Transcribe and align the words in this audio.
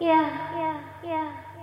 yeah, 0.00 0.54
yeah, 0.54 0.82
yeah. 1.04 1.53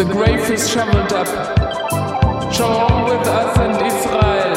The 0.00 0.06
grave 0.06 0.50
is 0.50 0.66
shoveled 0.66 1.12
up. 1.12 1.28
Shalom 2.50 3.04
with 3.04 3.26
us 3.28 3.58
and 3.58 3.76
Israel. 3.84 4.56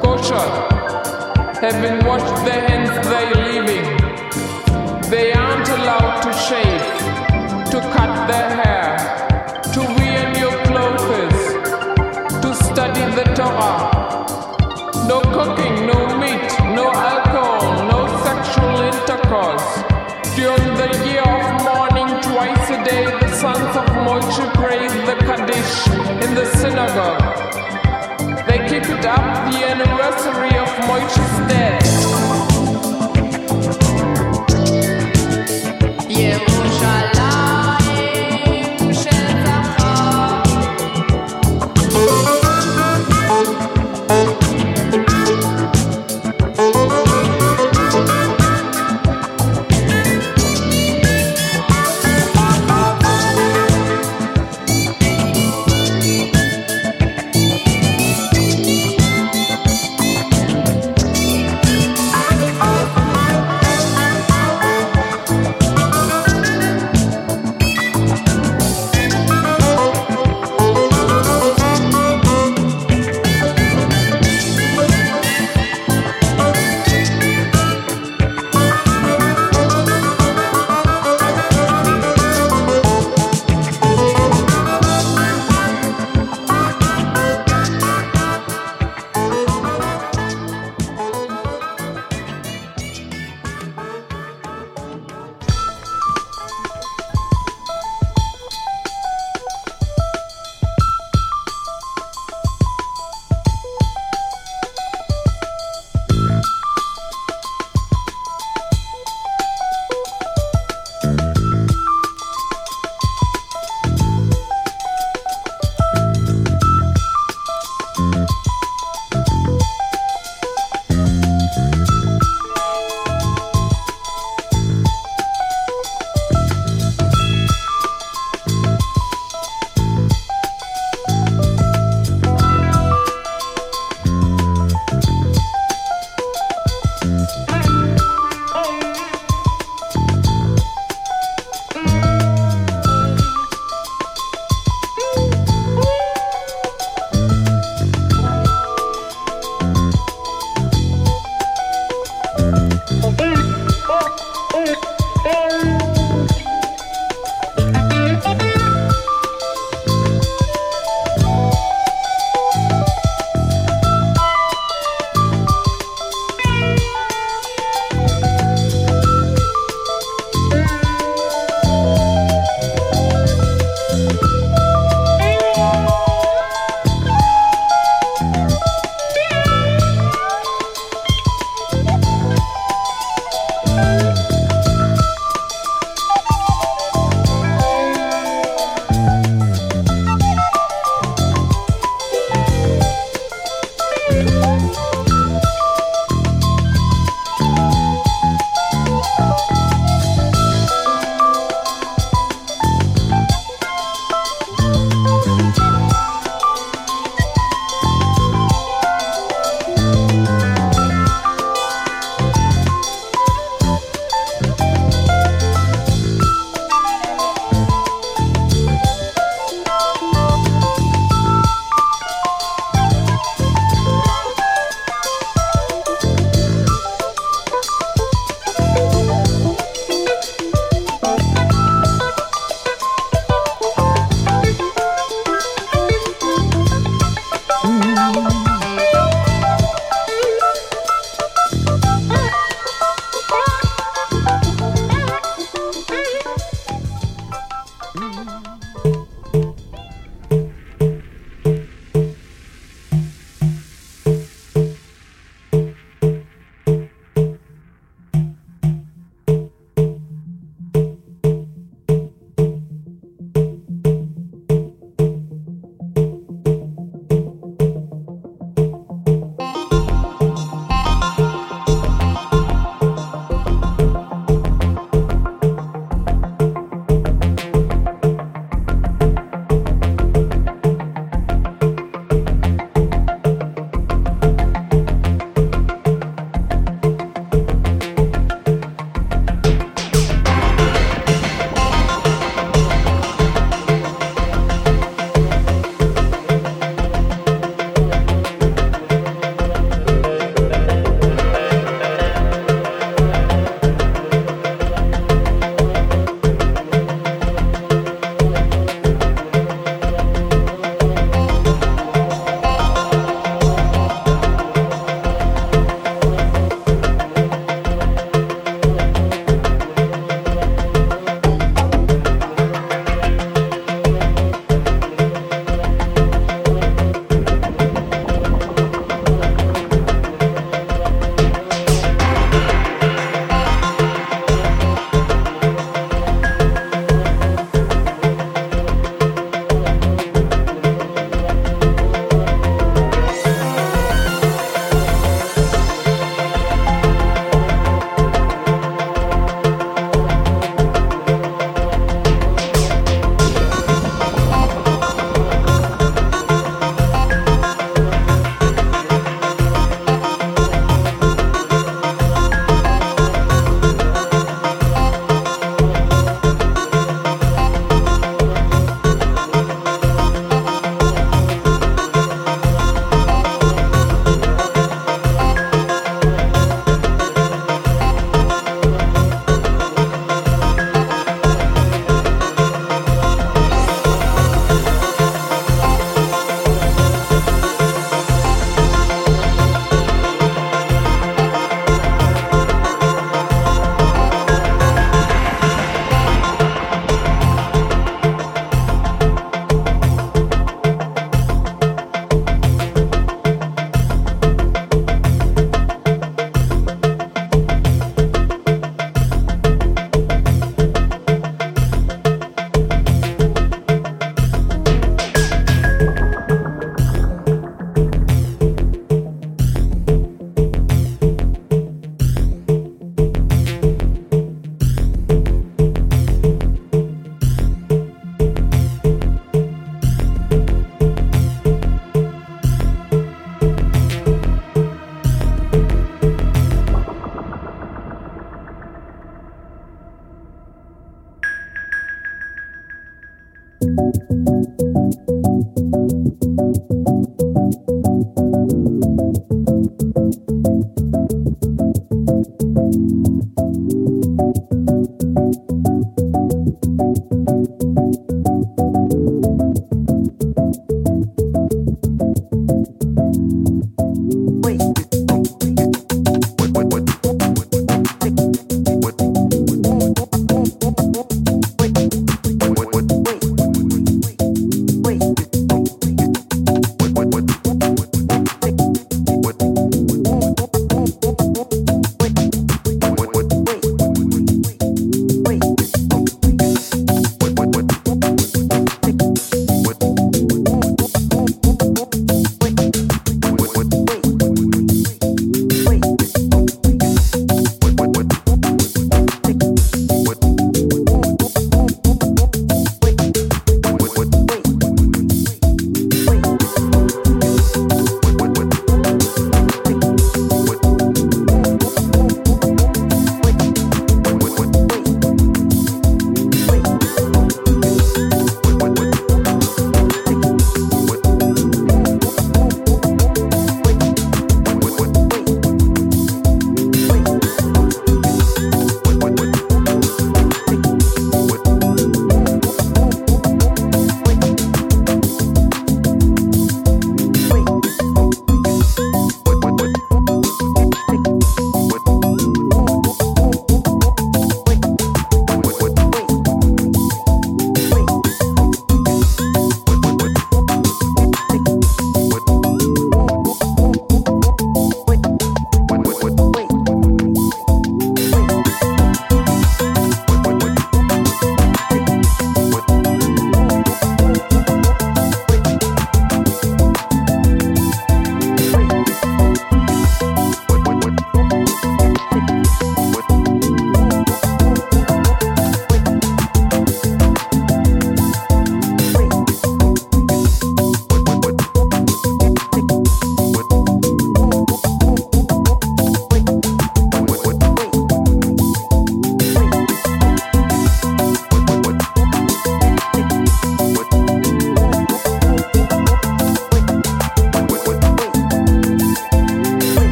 Kosher. 0.00 0.48
Having 1.60 2.06
washed 2.06 2.46
their 2.46 2.62
hands, 2.66 2.88
they 3.10 3.26
leaving. 3.44 3.86
They 5.10 5.32
aren't 5.34 5.68
allowed 5.68 6.22
to 6.22 6.32
shave, 6.48 6.80
to 7.72 7.78
cut 7.92 8.26
their 8.26 8.48
hair, 8.60 8.96
to 9.74 9.80
wear 9.80 10.32
new 10.32 10.52
clothes, 10.64 11.42
to 12.40 12.54
study 12.54 13.04
the 13.18 13.24
Torah. 13.36 13.92
No 15.06 15.20
cooking, 15.36 15.84
no 15.84 16.16
meat, 16.16 16.48
no 16.74 16.90
alcohol, 16.90 17.84
no 17.92 18.00
sexual 18.24 18.80
intercourse. 18.80 19.68
During 20.34 20.72
the 20.80 20.90
year 21.04 21.20
of 21.20 21.62
mourning, 21.64 21.97
day, 22.88 23.04
the 23.04 23.28
sons 23.34 23.76
of 23.76 23.86
Moshe 24.06 24.54
praise 24.54 24.92
the 25.08 25.16
Kaddish 25.26 25.86
in 26.24 26.34
the 26.34 26.46
synagogue. 26.56 27.22
They 28.46 28.58
keep 28.68 28.84
it 28.88 29.04
up 29.04 29.24
the 29.50 29.58
anniversary 29.72 30.54
of 30.58 30.68
Moshe's 30.88 31.52
death. 31.52 32.47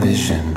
Vision 0.00 0.47